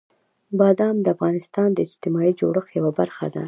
بادام 0.59 0.95
د 1.01 1.07
افغانستان 1.15 1.69
د 1.73 1.79
اجتماعي 1.87 2.31
جوړښت 2.39 2.71
یوه 2.79 2.91
برخه 2.99 3.25
ده. 3.33 3.39